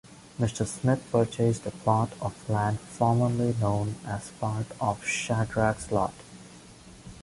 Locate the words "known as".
3.61-4.31